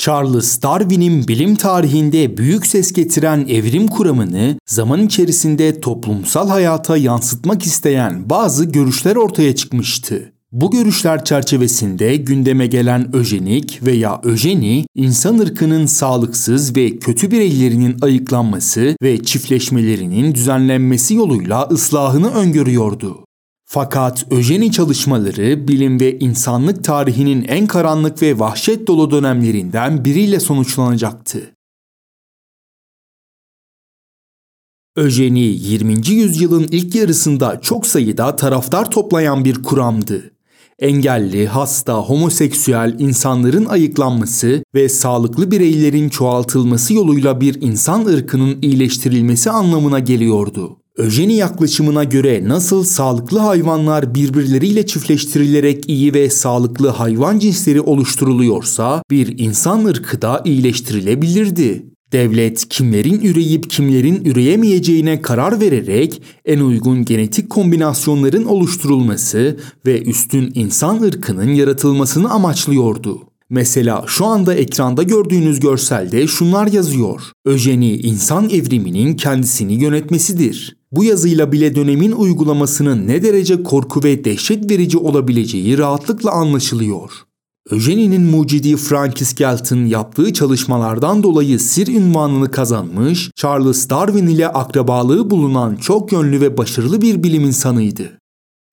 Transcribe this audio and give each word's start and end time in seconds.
Charles 0.00 0.62
Darwin'in 0.62 1.28
bilim 1.28 1.56
tarihinde 1.56 2.36
büyük 2.36 2.66
ses 2.66 2.92
getiren 2.92 3.46
evrim 3.48 3.88
kuramını 3.88 4.56
zaman 4.66 5.06
içerisinde 5.06 5.80
toplumsal 5.80 6.48
hayata 6.48 6.96
yansıtmak 6.96 7.62
isteyen 7.62 8.30
bazı 8.30 8.64
görüşler 8.64 9.16
ortaya 9.16 9.54
çıkmıştı. 9.54 10.32
Bu 10.52 10.70
görüşler 10.70 11.24
çerçevesinde 11.24 12.16
gündeme 12.16 12.66
gelen 12.66 13.16
öjenik 13.16 13.80
veya 13.82 14.20
öjeni, 14.24 14.86
insan 14.94 15.38
ırkının 15.38 15.86
sağlıksız 15.86 16.76
ve 16.76 16.98
kötü 16.98 17.30
bireylerinin 17.30 17.96
ayıklanması 18.02 18.96
ve 19.02 19.22
çiftleşmelerinin 19.22 20.34
düzenlenmesi 20.34 21.14
yoluyla 21.14 21.68
ıslahını 21.70 22.30
öngörüyordu. 22.30 23.24
Fakat 23.72 24.32
öjeni 24.32 24.72
çalışmaları 24.72 25.68
bilim 25.68 26.00
ve 26.00 26.18
insanlık 26.18 26.84
tarihinin 26.84 27.44
en 27.48 27.66
karanlık 27.66 28.22
ve 28.22 28.38
vahşet 28.38 28.86
dolu 28.86 29.10
dönemlerinden 29.10 30.04
biriyle 30.04 30.40
sonuçlanacaktı. 30.40 31.54
Öjeni 34.96 35.40
20. 35.40 36.08
yüzyılın 36.08 36.68
ilk 36.70 36.94
yarısında 36.94 37.60
çok 37.60 37.86
sayıda 37.86 38.36
taraftar 38.36 38.90
toplayan 38.90 39.44
bir 39.44 39.62
kuramdı. 39.62 40.30
Engelli, 40.78 41.46
hasta, 41.46 41.94
homoseksüel 41.94 42.96
insanların 42.98 43.64
ayıklanması 43.64 44.64
ve 44.74 44.88
sağlıklı 44.88 45.50
bireylerin 45.50 46.08
çoğaltılması 46.08 46.94
yoluyla 46.94 47.40
bir 47.40 47.62
insan 47.62 48.06
ırkının 48.06 48.58
iyileştirilmesi 48.62 49.50
anlamına 49.50 49.98
geliyordu. 49.98 50.79
Öjeni 50.96 51.34
yaklaşımına 51.34 52.04
göre 52.04 52.48
nasıl 52.48 52.84
sağlıklı 52.84 53.38
hayvanlar 53.38 54.14
birbirleriyle 54.14 54.86
çiftleştirilerek 54.86 55.88
iyi 55.88 56.14
ve 56.14 56.30
sağlıklı 56.30 56.88
hayvan 56.88 57.38
cinsleri 57.38 57.80
oluşturuluyorsa 57.80 59.02
bir 59.10 59.38
insan 59.38 59.84
ırkı 59.84 60.22
da 60.22 60.42
iyileştirilebilirdi. 60.44 61.86
Devlet 62.12 62.68
kimlerin 62.68 63.20
üreyip 63.20 63.70
kimlerin 63.70 64.24
üreyemeyeceğine 64.24 65.22
karar 65.22 65.60
vererek 65.60 66.22
en 66.44 66.60
uygun 66.60 67.04
genetik 67.04 67.50
kombinasyonların 67.50 68.44
oluşturulması 68.44 69.56
ve 69.86 70.02
üstün 70.02 70.52
insan 70.54 71.02
ırkının 71.02 71.48
yaratılmasını 71.48 72.30
amaçlıyordu. 72.30 73.29
Mesela 73.50 74.04
şu 74.06 74.26
anda 74.26 74.54
ekranda 74.54 75.02
gördüğünüz 75.02 75.60
görselde 75.60 76.26
şunlar 76.26 76.66
yazıyor. 76.66 77.20
Öjeni 77.44 77.96
insan 77.96 78.50
evriminin 78.50 79.16
kendisini 79.16 79.74
yönetmesidir. 79.74 80.76
Bu 80.92 81.04
yazıyla 81.04 81.52
bile 81.52 81.74
dönemin 81.74 82.12
uygulamasının 82.12 83.08
ne 83.08 83.22
derece 83.22 83.62
korku 83.62 84.04
ve 84.04 84.24
dehşet 84.24 84.70
verici 84.70 84.98
olabileceği 84.98 85.78
rahatlıkla 85.78 86.30
anlaşılıyor. 86.30 87.10
Öjeni'nin 87.70 88.22
mucidi 88.22 88.76
Francis 88.76 89.34
Galton 89.34 89.84
yaptığı 89.84 90.32
çalışmalardan 90.32 91.22
dolayı 91.22 91.60
Sir 91.60 91.88
ünvanını 91.88 92.50
kazanmış, 92.50 93.30
Charles 93.36 93.90
Darwin 93.90 94.26
ile 94.26 94.48
akrabalığı 94.48 95.30
bulunan 95.30 95.76
çok 95.76 96.12
yönlü 96.12 96.40
ve 96.40 96.56
başarılı 96.56 97.02
bir 97.02 97.22
bilim 97.22 97.44
insanıydı. 97.44 98.19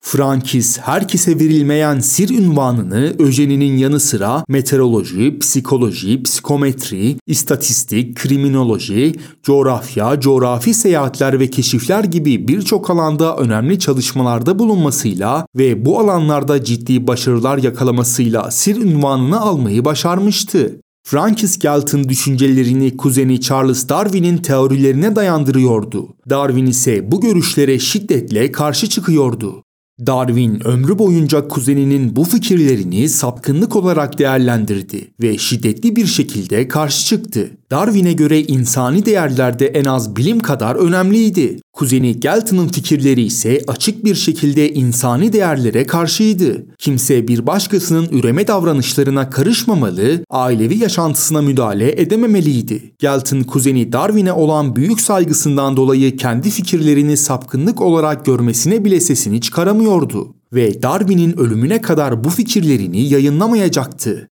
Frankis 0.00 0.78
herkese 0.78 1.40
verilmeyen 1.40 2.00
sir 2.00 2.38
ünvanını 2.38 3.14
Öjeni'nin 3.18 3.76
yanı 3.76 4.00
sıra 4.00 4.44
meteoroloji, 4.48 5.38
psikoloji, 5.38 6.22
psikometri, 6.22 7.16
istatistik, 7.26 8.16
kriminoloji, 8.16 9.14
coğrafya, 9.42 10.20
coğrafi 10.20 10.74
seyahatler 10.74 11.40
ve 11.40 11.50
keşifler 11.50 12.04
gibi 12.04 12.48
birçok 12.48 12.90
alanda 12.90 13.36
önemli 13.36 13.78
çalışmalarda 13.78 14.58
bulunmasıyla 14.58 15.46
ve 15.56 15.84
bu 15.84 16.00
alanlarda 16.00 16.64
ciddi 16.64 17.06
başarılar 17.06 17.58
yakalamasıyla 17.58 18.50
sir 18.50 18.76
ünvanını 18.76 19.40
almayı 19.40 19.84
başarmıştı. 19.84 20.80
Francis 21.06 21.58
Galton 21.58 22.08
düşüncelerini 22.08 22.96
kuzeni 22.96 23.40
Charles 23.40 23.88
Darwin'in 23.88 24.36
teorilerine 24.36 25.16
dayandırıyordu. 25.16 26.16
Darwin 26.30 26.66
ise 26.66 27.12
bu 27.12 27.20
görüşlere 27.20 27.78
şiddetle 27.78 28.52
karşı 28.52 28.88
çıkıyordu. 28.88 29.62
Darwin 30.06 30.66
ömrü 30.66 30.98
boyunca 30.98 31.48
kuzeninin 31.48 32.16
bu 32.16 32.24
fikirlerini 32.24 33.08
sapkınlık 33.08 33.76
olarak 33.76 34.18
değerlendirdi 34.18 35.10
ve 35.22 35.38
şiddetli 35.38 35.96
bir 35.96 36.06
şekilde 36.06 36.68
karşı 36.68 37.06
çıktı. 37.06 37.50
Darwin'e 37.70 38.12
göre 38.12 38.40
insani 38.42 39.06
değerler 39.06 39.58
de 39.58 39.66
en 39.66 39.84
az 39.84 40.16
bilim 40.16 40.40
kadar 40.40 40.76
önemliydi. 40.76 41.60
Kuzeni 41.72 42.20
Galton'ın 42.20 42.68
fikirleri 42.68 43.22
ise 43.22 43.60
açık 43.68 44.04
bir 44.04 44.14
şekilde 44.14 44.72
insani 44.72 45.32
değerlere 45.32 45.86
karşıydı. 45.86 46.66
Kimse 46.78 47.28
bir 47.28 47.46
başkasının 47.46 48.08
üreme 48.10 48.46
davranışlarına 48.46 49.30
karışmamalı, 49.30 50.24
ailevi 50.30 50.78
yaşantısına 50.78 51.42
müdahale 51.42 52.00
edememeliydi. 52.00 52.94
Galton 53.00 53.42
kuzeni 53.42 53.92
Darwin'e 53.92 54.32
olan 54.32 54.76
büyük 54.76 55.00
saygısından 55.00 55.76
dolayı 55.76 56.16
kendi 56.16 56.50
fikirlerini 56.50 57.16
sapkınlık 57.16 57.80
olarak 57.80 58.24
görmesine 58.26 58.84
bile 58.84 59.00
sesini 59.00 59.40
çıkaramıyordu 59.40 60.34
ve 60.52 60.82
Darwin'in 60.82 61.38
ölümüne 61.38 61.80
kadar 61.80 62.24
bu 62.24 62.30
fikirlerini 62.30 63.08
yayınlamayacaktı. 63.08 64.28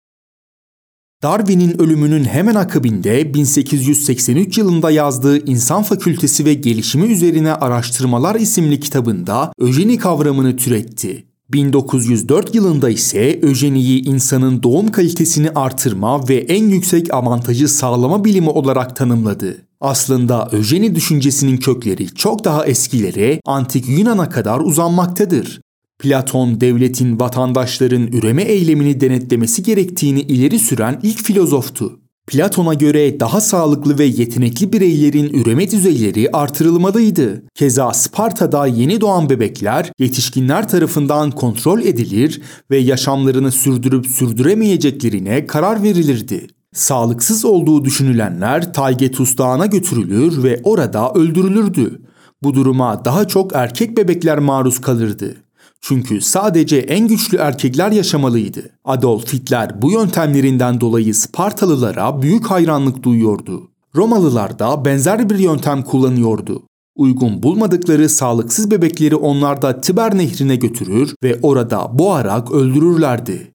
Darwin'in 1.24 1.82
ölümünün 1.82 2.24
hemen 2.24 2.56
akabinde 2.56 3.34
1883 3.34 4.58
yılında 4.58 4.92
yazdığı 4.92 5.46
İnsan 5.46 5.84
Fakültesi 5.84 6.46
ve 6.46 6.54
Gelişimi 6.54 7.06
Üzerine 7.06 7.54
Araştırmalar 7.54 8.36
isimli 8.36 8.80
kitabında 8.80 9.54
öjeni 9.60 9.98
kavramını 9.98 10.58
türetti. 10.58 11.26
1904 11.50 12.56
yılında 12.56 12.90
ise 12.90 13.40
öjeniyi 13.42 14.04
insanın 14.04 14.64
doğum 14.64 14.92
kalitesini 14.92 15.50
artırma 15.50 16.30
ve 16.30 16.36
en 16.36 16.70
yüksek 16.70 17.14
avantajı 17.14 17.68
sağlama 17.68 18.26
bilimi 18.26 18.50
olarak 18.50 18.96
tanımladı. 18.96 19.58
Aslında 19.82 20.50
öjeni 20.52 20.96
düşüncesinin 20.96 21.58
kökleri 21.58 22.16
çok 22.16 22.44
daha 22.44 22.66
eskilere, 22.66 23.42
antik 23.46 23.90
Yunan'a 23.90 24.30
kadar 24.30 24.60
uzanmaktadır. 24.60 25.62
Platon 26.02 26.62
devletin 26.62 27.20
vatandaşların 27.20 28.08
üreme 28.08 28.42
eylemini 28.42 29.02
denetlemesi 29.02 29.64
gerektiğini 29.64 30.22
ileri 30.22 30.60
süren 30.60 31.00
ilk 31.04 31.24
filozoftu. 31.24 32.00
Platon'a 32.28 32.74
göre 32.74 33.20
daha 33.20 33.42
sağlıklı 33.42 34.00
ve 34.00 34.04
yetenekli 34.04 34.74
bireylerin 34.74 35.30
üreme 35.34 35.72
düzeyleri 35.72 36.30
artırılmalıydı. 36.34 37.44
Keza 37.56 37.94
Sparta'da 37.94 38.68
yeni 38.68 39.02
doğan 39.02 39.30
bebekler 39.30 39.92
yetişkinler 40.00 40.68
tarafından 40.70 41.32
kontrol 41.32 41.82
edilir 41.82 42.42
ve 42.72 42.78
yaşamlarını 42.78 43.52
sürdürüp 43.52 44.08
sürdüremeyeceklerine 44.08 45.48
karar 45.48 45.84
verilirdi. 45.84 46.48
Sağlıksız 46.74 47.46
olduğu 47.46 47.86
düşünülenler 47.86 48.74
Taygetus 48.74 49.38
Dağı'na 49.38 49.66
götürülür 49.66 50.44
ve 50.44 50.62
orada 50.64 51.12
öldürülürdü. 51.12 52.02
Bu 52.44 52.54
duruma 52.54 53.06
daha 53.06 53.28
çok 53.28 53.56
erkek 53.56 53.98
bebekler 53.98 54.40
maruz 54.40 54.82
kalırdı. 54.82 55.36
Çünkü 55.82 56.22
sadece 56.22 56.78
en 56.78 57.08
güçlü 57.08 57.38
erkekler 57.38 57.92
yaşamalıydı. 57.92 58.70
Adolf 58.86 59.34
Hitler 59.34 59.82
bu 59.82 59.92
yöntemlerinden 59.92 60.82
dolayı 60.82 61.16
Spartalılara 61.16 62.22
büyük 62.22 62.46
hayranlık 62.46 63.04
duyuyordu. 63.04 63.72
Romalılar 63.96 64.60
da 64.60 64.86
benzer 64.86 65.30
bir 65.30 65.40
yöntem 65.40 65.84
kullanıyordu. 65.84 66.64
Uygun 66.96 67.44
bulmadıkları 67.44 68.10
sağlıksız 68.10 68.72
bebekleri 68.72 69.16
onlar 69.16 69.62
da 69.62 69.82
Tiber 69.82 70.18
nehrine 70.18 70.56
götürür 70.56 71.16
ve 71.24 71.40
orada 71.42 72.00
boğarak 72.00 72.52
öldürürlerdi. 72.52 73.52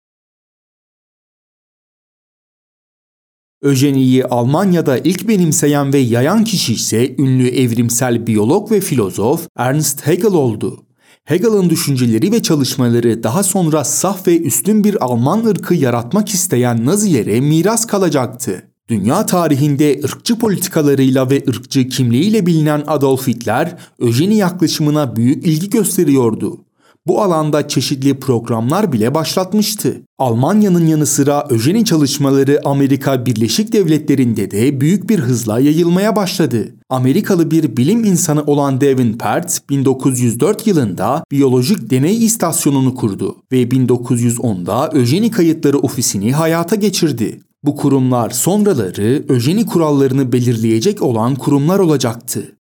Öjeni'yi 3.62 4.24
Almanya'da 4.24 4.98
ilk 4.98 5.28
benimseyen 5.28 5.92
ve 5.92 5.98
yayan 5.98 6.44
kişi 6.44 6.74
ise 6.74 7.16
ünlü 7.18 7.48
evrimsel 7.48 8.26
biyolog 8.26 8.70
ve 8.72 8.80
filozof 8.80 9.48
Ernst 9.56 10.06
Haeckel 10.06 10.32
oldu. 10.32 10.83
Hegel'ın 11.24 11.70
düşünceleri 11.70 12.32
ve 12.32 12.42
çalışmaları 12.42 13.22
daha 13.22 13.42
sonra 13.42 13.84
saf 13.84 14.26
ve 14.26 14.40
üstün 14.40 14.84
bir 14.84 15.04
Alman 15.04 15.44
ırkı 15.44 15.74
yaratmak 15.74 16.28
isteyen 16.28 16.86
Nazilere 16.86 17.40
miras 17.40 17.86
kalacaktı. 17.86 18.62
Dünya 18.88 19.26
tarihinde 19.26 20.00
ırkçı 20.04 20.38
politikalarıyla 20.38 21.30
ve 21.30 21.42
ırkçı 21.48 21.88
kimliğiyle 21.88 22.46
bilinen 22.46 22.84
Adolf 22.86 23.26
Hitler, 23.26 23.76
öjeni 23.98 24.36
yaklaşımına 24.36 25.16
büyük 25.16 25.46
ilgi 25.46 25.70
gösteriyordu 25.70 26.64
bu 27.06 27.22
alanda 27.22 27.68
çeşitli 27.68 28.20
programlar 28.20 28.92
bile 28.92 29.14
başlatmıştı. 29.14 30.02
Almanya'nın 30.18 30.86
yanı 30.86 31.06
sıra 31.06 31.46
öjeni 31.50 31.84
çalışmaları 31.84 32.60
Amerika 32.64 33.26
Birleşik 33.26 33.72
Devletleri'nde 33.72 34.50
de 34.50 34.80
büyük 34.80 35.08
bir 35.08 35.18
hızla 35.18 35.60
yayılmaya 35.60 36.16
başladı. 36.16 36.74
Amerikalı 36.88 37.50
bir 37.50 37.76
bilim 37.76 38.04
insanı 38.04 38.42
olan 38.42 38.80
Devin 38.80 39.12
Pert 39.12 39.70
1904 39.70 40.66
yılında 40.66 41.24
biyolojik 41.30 41.90
deney 41.90 42.24
istasyonunu 42.24 42.94
kurdu 42.94 43.36
ve 43.52 43.62
1910'da 43.62 44.90
öjeni 44.92 45.30
kayıtları 45.30 45.78
ofisini 45.78 46.32
hayata 46.32 46.76
geçirdi. 46.76 47.40
Bu 47.64 47.76
kurumlar 47.76 48.30
sonraları 48.30 49.24
öjeni 49.28 49.66
kurallarını 49.66 50.32
belirleyecek 50.32 51.02
olan 51.02 51.34
kurumlar 51.34 51.78
olacaktı. 51.78 52.53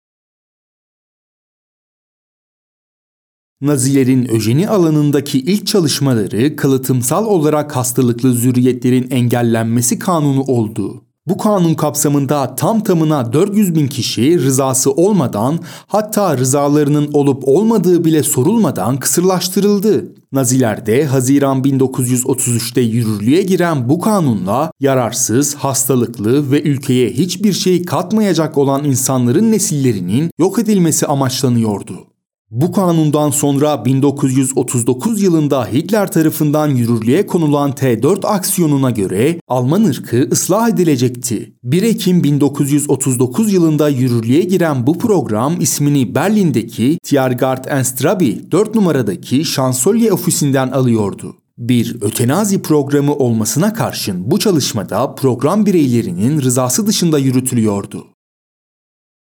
Nazilerin 3.62 4.31
öjeni 4.31 4.69
alanındaki 4.69 5.38
ilk 5.38 5.67
çalışmaları 5.67 6.56
kalıtımsal 6.56 7.26
olarak 7.26 7.76
hastalıklı 7.76 8.32
zürriyetlerin 8.32 9.11
engellenmesi 9.11 9.99
kanunu 9.99 10.43
oldu. 10.43 11.03
Bu 11.26 11.38
kanun 11.38 11.75
kapsamında 11.75 12.55
tam 12.55 12.81
tamına 12.81 13.32
400 13.32 13.75
bin 13.75 13.88
kişi 13.88 14.41
rızası 14.41 14.93
olmadan 14.93 15.59
hatta 15.87 16.38
rızalarının 16.38 17.11
olup 17.12 17.49
olmadığı 17.49 18.05
bile 18.05 18.23
sorulmadan 18.23 18.97
kısırlaştırıldı. 18.97 20.14
Nazilerde 20.32 21.05
Haziran 21.05 21.62
1933'te 21.62 22.81
yürürlüğe 22.81 23.43
giren 23.43 23.88
bu 23.88 24.00
kanunla 24.00 24.73
yararsız, 24.81 25.55
hastalıklı 25.55 26.50
ve 26.50 26.62
ülkeye 26.62 27.11
hiçbir 27.11 27.53
şey 27.53 27.85
katmayacak 27.85 28.59
olan 28.59 28.85
insanların 28.85 29.53
nesillerinin 29.53 30.31
yok 30.38 30.59
edilmesi 30.59 31.06
amaçlanıyordu. 31.06 32.12
Bu 32.52 32.72
kanundan 32.72 33.31
sonra 33.31 33.84
1939 33.84 35.22
yılında 35.22 35.66
Hitler 35.66 36.12
tarafından 36.12 36.69
yürürlüğe 36.69 37.26
konulan 37.26 37.70
T4 37.70 38.26
aksiyonuna 38.26 38.90
göre 38.90 39.40
Alman 39.49 39.84
ırkı 39.84 40.28
ıslah 40.32 40.69
edilecekti. 40.69 41.52
1 41.64 41.82
Ekim 41.82 42.25
1939 42.25 43.52
yılında 43.52 43.88
yürürlüğe 43.88 44.40
giren 44.40 44.87
bu 44.87 44.99
program 44.99 45.60
ismini 45.60 46.14
Berlin'deki 46.14 46.99
Tiergartenstrabi 47.02 48.50
4 48.50 48.75
numaradaki 48.75 49.44
şansölye 49.44 50.12
ofisinden 50.12 50.69
alıyordu. 50.69 51.37
Bir 51.58 51.96
ötenazi 52.00 52.62
programı 52.62 53.14
olmasına 53.14 53.72
karşın 53.75 54.31
bu 54.31 54.38
çalışmada 54.38 55.14
program 55.14 55.66
bireylerinin 55.66 56.43
rızası 56.43 56.87
dışında 56.87 57.19
yürütülüyordu. 57.19 58.12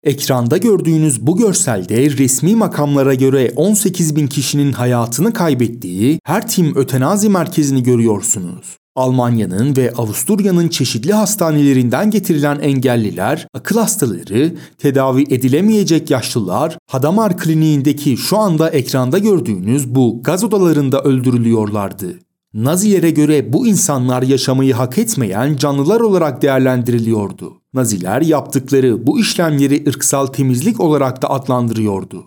Ekranda 0.05 0.57
gördüğünüz 0.57 1.27
bu 1.27 1.37
görselde 1.37 2.11
resmi 2.11 2.57
makamlara 2.57 3.15
göre 3.15 3.53
18 3.57 4.17
bin 4.17 4.27
kişinin 4.27 4.73
hayatını 4.73 5.33
kaybettiği 5.33 6.21
Hertim 6.25 6.77
Ötenazi 6.77 7.29
Merkezi'ni 7.29 7.83
görüyorsunuz. 7.83 8.79
Almanya'nın 8.97 9.77
ve 9.77 9.93
Avusturya'nın 9.93 10.69
çeşitli 10.69 11.13
hastanelerinden 11.13 12.11
getirilen 12.11 12.59
engelliler, 12.59 13.47
akıl 13.55 13.79
hastaları, 13.79 14.55
tedavi 14.79 15.23
edilemeyecek 15.23 16.11
yaşlılar, 16.11 16.79
Hadamar 16.91 17.39
Kliniğindeki 17.39 18.17
şu 18.17 18.39
anda 18.39 18.71
ekranda 18.71 19.19
gördüğünüz 19.19 19.95
bu 19.95 20.23
gaz 20.23 20.45
odalarında 20.45 21.03
öldürülüyorlardı. 21.03 22.19
Nazilere 22.55 23.11
göre 23.11 23.53
bu 23.53 23.67
insanlar 23.67 24.23
yaşamayı 24.23 24.75
hak 24.75 24.99
etmeyen 24.99 25.57
canlılar 25.57 26.01
olarak 26.01 26.43
değerlendiriliyordu. 26.43 27.60
Naziler 27.75 28.23
yaptıkları 28.23 29.07
bu 29.07 29.21
işlemleri 29.21 29.85
ırksal 29.89 30.27
temizlik 30.27 30.81
olarak 30.81 31.23
da 31.23 31.31
adlandırıyordu. 31.31 32.25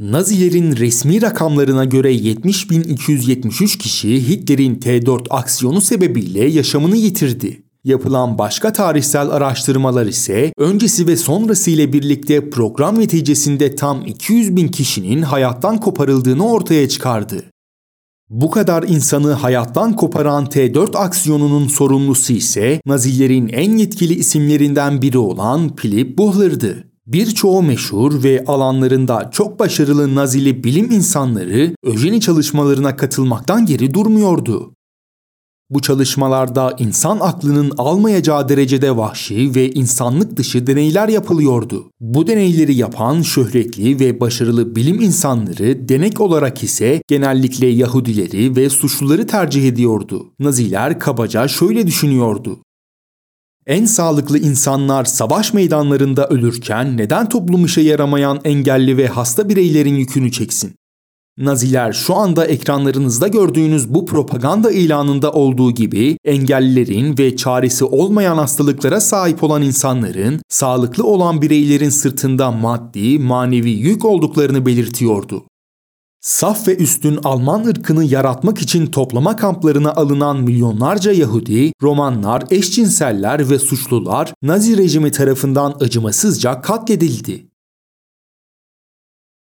Nazilerin 0.00 0.76
resmi 0.76 1.22
rakamlarına 1.22 1.84
göre 1.84 2.14
70.273 2.14 3.78
kişi 3.78 4.28
Hitler'in 4.28 4.74
T4 4.74 5.26
aksiyonu 5.30 5.80
sebebiyle 5.80 6.44
yaşamını 6.44 6.96
yitirdi. 6.96 7.62
Yapılan 7.84 8.38
başka 8.38 8.72
tarihsel 8.72 9.30
araştırmalar 9.30 10.06
ise 10.06 10.52
öncesi 10.58 11.06
ve 11.06 11.16
sonrası 11.16 11.70
ile 11.70 11.92
birlikte 11.92 12.50
program 12.50 13.00
neticesinde 13.00 13.74
tam 13.74 14.06
200 14.06 14.56
bin 14.56 14.68
kişinin 14.68 15.22
hayattan 15.22 15.80
koparıldığını 15.80 16.46
ortaya 16.48 16.88
çıkardı. 16.88 17.44
Bu 18.30 18.50
kadar 18.50 18.82
insanı 18.82 19.32
hayattan 19.32 19.96
koparan 19.96 20.44
T4 20.44 20.96
aksiyonunun 20.96 21.68
sorumlusu 21.68 22.32
ise 22.32 22.80
Nazilerin 22.86 23.48
en 23.48 23.76
yetkili 23.76 24.14
isimlerinden 24.14 25.02
biri 25.02 25.18
olan 25.18 25.76
Philip 25.76 26.18
Buhler'dı. 26.18 26.84
Birçoğu 27.06 27.62
meşhur 27.62 28.22
ve 28.22 28.44
alanlarında 28.46 29.30
çok 29.32 29.58
başarılı 29.58 30.14
Nazili 30.14 30.64
bilim 30.64 30.90
insanları 30.90 31.74
öjeni 31.82 32.20
çalışmalarına 32.20 32.96
katılmaktan 32.96 33.66
geri 33.66 33.94
durmuyordu. 33.94 34.75
Bu 35.70 35.82
çalışmalarda 35.82 36.76
insan 36.78 37.18
aklının 37.20 37.72
almayacağı 37.78 38.48
derecede 38.48 38.96
vahşi 38.96 39.54
ve 39.54 39.70
insanlık 39.70 40.36
dışı 40.36 40.66
deneyler 40.66 41.08
yapılıyordu. 41.08 41.90
Bu 42.00 42.26
deneyleri 42.26 42.74
yapan 42.74 43.22
şöhretli 43.22 44.00
ve 44.00 44.20
başarılı 44.20 44.76
bilim 44.76 45.00
insanları 45.00 45.88
denek 45.88 46.20
olarak 46.20 46.62
ise 46.62 47.02
genellikle 47.08 47.66
Yahudileri 47.66 48.56
ve 48.56 48.70
suçluları 48.70 49.26
tercih 49.26 49.68
ediyordu. 49.68 50.32
Naziler 50.38 51.00
kabaca 51.00 51.48
şöyle 51.48 51.86
düşünüyordu. 51.86 52.58
En 53.66 53.84
sağlıklı 53.84 54.38
insanlar 54.38 55.04
savaş 55.04 55.54
meydanlarında 55.54 56.28
ölürken 56.28 56.96
neden 56.96 57.28
toplum 57.28 57.64
işe 57.64 57.80
yaramayan 57.80 58.40
engelli 58.44 58.96
ve 58.96 59.06
hasta 59.06 59.48
bireylerin 59.48 59.94
yükünü 59.94 60.32
çeksin? 60.32 60.74
Naziler 61.38 61.92
şu 61.92 62.14
anda 62.14 62.46
ekranlarınızda 62.46 63.28
gördüğünüz 63.28 63.94
bu 63.94 64.06
propaganda 64.06 64.70
ilanında 64.70 65.32
olduğu 65.32 65.70
gibi 65.70 66.18
engellilerin 66.24 67.18
ve 67.18 67.36
çaresi 67.36 67.84
olmayan 67.84 68.36
hastalıklara 68.36 69.00
sahip 69.00 69.42
olan 69.42 69.62
insanların 69.62 70.40
sağlıklı 70.48 71.04
olan 71.04 71.42
bireylerin 71.42 71.90
sırtında 71.90 72.50
maddi, 72.50 73.18
manevi 73.18 73.70
yük 73.70 74.04
olduklarını 74.04 74.66
belirtiyordu. 74.66 75.44
Saf 76.20 76.68
ve 76.68 76.76
üstün 76.76 77.18
Alman 77.24 77.64
ırkını 77.64 78.04
yaratmak 78.04 78.58
için 78.58 78.86
toplama 78.86 79.36
kamplarına 79.36 79.92
alınan 79.92 80.42
milyonlarca 80.42 81.12
Yahudi, 81.12 81.72
Romanlar, 81.82 82.44
eşcinseller 82.50 83.50
ve 83.50 83.58
suçlular 83.58 84.34
Nazi 84.42 84.76
rejimi 84.76 85.10
tarafından 85.10 85.76
acımasızca 85.80 86.60
katledildi. 86.60 87.46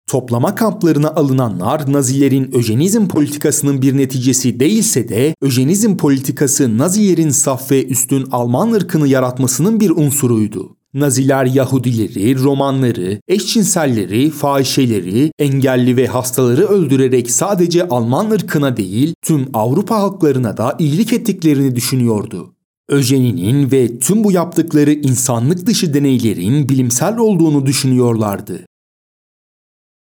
Toplama 0.06 0.54
kamplarına 0.54 1.08
alınanlar 1.08 1.92
Nazilerin 1.92 2.54
öjenizm 2.54 3.08
politikasının 3.08 3.82
bir 3.82 3.96
neticesi 3.96 4.60
değilse 4.60 5.08
de 5.08 5.34
öjenizm 5.42 5.96
politikası 5.96 6.78
Nazilerin 6.78 7.30
saf 7.30 7.70
ve 7.70 7.86
üstün 7.86 8.26
Alman 8.32 8.72
ırkını 8.72 9.08
yaratmasının 9.08 9.80
bir 9.80 9.90
unsuruydu. 9.90 10.76
Naziler 10.94 11.44
Yahudileri, 11.44 12.38
Romanları, 12.38 13.20
eşcinselleri, 13.28 14.30
fahişeleri, 14.30 15.32
engelli 15.38 15.96
ve 15.96 16.06
hastaları 16.06 16.66
öldürerek 16.66 17.30
sadece 17.30 17.88
Alman 17.88 18.30
ırkına 18.30 18.76
değil 18.76 19.14
tüm 19.22 19.46
Avrupa 19.54 19.96
halklarına 19.96 20.56
da 20.56 20.76
iyilik 20.78 21.12
ettiklerini 21.12 21.76
düşünüyordu. 21.76 22.54
Öjeninin 22.88 23.70
ve 23.70 23.98
tüm 23.98 24.24
bu 24.24 24.32
yaptıkları 24.32 24.92
insanlık 24.92 25.66
dışı 25.66 25.94
deneylerin 25.94 26.68
bilimsel 26.68 27.16
olduğunu 27.16 27.66
düşünüyorlardı. 27.66 28.66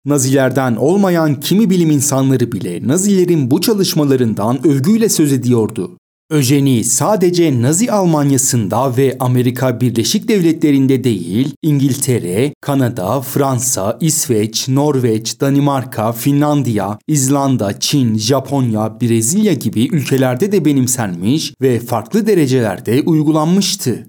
Nazilerden 0.08 0.76
olmayan 0.76 1.40
kimi 1.40 1.70
bilim 1.70 1.92
insanları 1.92 2.52
bile 2.52 2.88
Nazilerin 2.88 3.52
bu 3.52 3.62
çalışmalarından 3.62 4.68
övgüyle 4.68 5.10
söz 5.10 5.34
ediyordu. 5.34 5.98
Öjeni 6.30 6.84
sadece 6.84 7.62
Nazi 7.62 7.92
Almanyası'nda 7.92 8.98
ve 8.98 9.18
Amerika 9.20 9.82
Birleşik 9.82 10.28
Devletleri'nde 10.28 11.04
değil, 11.04 11.56
İngiltere, 11.62 12.54
Kanada, 12.62 13.22
Fransa, 13.22 13.98
İsveç, 14.02 14.68
Norveç, 14.68 15.42
Danimarka, 15.42 16.12
Finlandiya, 16.12 17.00
İzlanda, 17.08 17.80
Çin, 17.80 18.18
Japonya, 18.18 19.02
Brezilya 19.02 19.54
gibi 19.54 19.88
ülkelerde 19.88 20.52
de 20.52 20.66
benimsenmiş 20.66 21.54
ve 21.62 21.80
farklı 21.80 22.28
derecelerde 22.28 23.02
uygulanmıştı. 23.02 24.08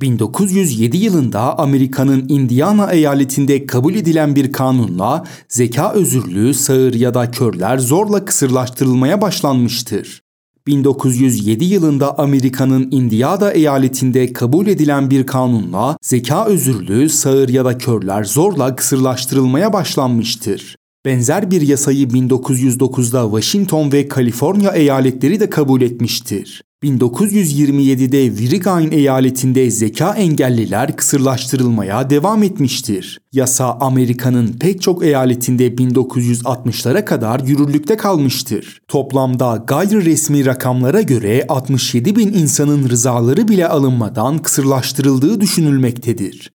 1907 0.00 0.96
yılında 0.96 1.58
Amerika'nın 1.58 2.28
Indiana 2.28 2.92
eyaletinde 2.92 3.66
kabul 3.66 3.94
edilen 3.94 4.36
bir 4.36 4.52
kanunla 4.52 5.24
zeka 5.48 5.92
özürlü, 5.92 6.54
sağır 6.54 6.94
ya 6.94 7.14
da 7.14 7.30
körler 7.30 7.78
zorla 7.78 8.24
kısırlaştırılmaya 8.24 9.20
başlanmıştır. 9.20 10.22
1907 10.66 11.64
yılında 11.64 12.18
Amerika'nın 12.18 12.88
Indiana 12.90 13.50
eyaletinde 13.50 14.32
kabul 14.32 14.66
edilen 14.66 15.10
bir 15.10 15.26
kanunla 15.26 15.96
zeka 16.02 16.46
özürlü, 16.46 17.08
sağır 17.08 17.48
ya 17.48 17.64
da 17.64 17.78
körler 17.78 18.24
zorla 18.24 18.76
kısırlaştırılmaya 18.76 19.72
başlanmıştır. 19.72 20.76
Benzer 21.04 21.50
bir 21.50 21.60
yasayı 21.60 22.06
1909'da 22.06 23.40
Washington 23.40 23.92
ve 23.92 24.08
Kaliforniya 24.08 24.72
eyaletleri 24.72 25.40
de 25.40 25.50
kabul 25.50 25.80
etmiştir. 25.80 26.62
1927'de 26.84 28.38
Virginia 28.38 28.80
eyaletinde 28.80 29.70
zeka 29.70 30.14
engelliler 30.14 30.96
kısırlaştırılmaya 30.96 32.10
devam 32.10 32.42
etmiştir. 32.42 33.20
Yasa 33.32 33.78
Amerika'nın 33.80 34.52
pek 34.52 34.82
çok 34.82 35.04
eyaletinde 35.04 35.68
1960'lara 35.68 37.04
kadar 37.04 37.40
yürürlükte 37.40 37.96
kalmıştır. 37.96 38.80
Toplamda 38.88 39.64
gayri 39.66 40.04
resmi 40.04 40.46
rakamlara 40.46 41.02
göre 41.02 41.44
67 41.48 42.16
bin 42.16 42.32
insanın 42.32 42.88
rızaları 42.88 43.48
bile 43.48 43.68
alınmadan 43.68 44.38
kısırlaştırıldığı 44.38 45.40
düşünülmektedir. 45.40 46.50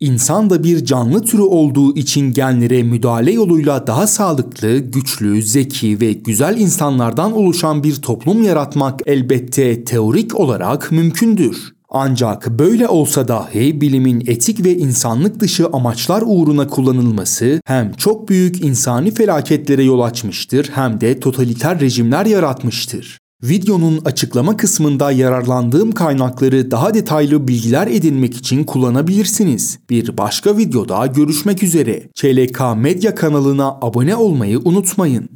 İnsan 0.00 0.50
da 0.50 0.64
bir 0.64 0.84
canlı 0.84 1.24
türü 1.24 1.42
olduğu 1.42 1.96
için 1.96 2.32
genlere 2.32 2.82
müdahale 2.82 3.32
yoluyla 3.32 3.86
daha 3.86 4.06
sağlıklı, 4.06 4.78
güçlü, 4.78 5.42
zeki 5.42 6.00
ve 6.00 6.12
güzel 6.12 6.60
insanlardan 6.60 7.32
oluşan 7.32 7.82
bir 7.82 7.94
toplum 7.94 8.42
yaratmak 8.42 9.00
elbette 9.06 9.84
teorik 9.84 10.40
olarak 10.40 10.92
mümkündür. 10.92 11.56
Ancak 11.88 12.58
böyle 12.58 12.88
olsa 12.88 13.28
dahi 13.28 13.80
bilimin 13.80 14.24
etik 14.26 14.64
ve 14.64 14.76
insanlık 14.76 15.40
dışı 15.40 15.66
amaçlar 15.66 16.22
uğruna 16.26 16.66
kullanılması 16.66 17.60
hem 17.64 17.92
çok 17.92 18.28
büyük 18.28 18.64
insani 18.64 19.10
felaketlere 19.10 19.84
yol 19.84 20.00
açmıştır 20.00 20.70
hem 20.74 21.00
de 21.00 21.20
totaliter 21.20 21.80
rejimler 21.80 22.26
yaratmıştır. 22.26 23.18
Videonun 23.48 24.00
açıklama 24.04 24.56
kısmında 24.56 25.12
yararlandığım 25.12 25.92
kaynakları 25.92 26.70
daha 26.70 26.94
detaylı 26.94 27.48
bilgiler 27.48 27.86
edinmek 27.86 28.36
için 28.36 28.64
kullanabilirsiniz. 28.64 29.78
Bir 29.90 30.18
başka 30.18 30.56
videoda 30.56 31.06
görüşmek 31.06 31.62
üzere. 31.62 32.02
CLK 32.14 32.60
Medya 32.76 33.14
kanalına 33.14 33.78
abone 33.82 34.16
olmayı 34.16 34.60
unutmayın. 34.64 35.28